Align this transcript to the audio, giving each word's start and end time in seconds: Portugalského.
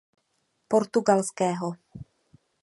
Portugalského. 0.71 1.69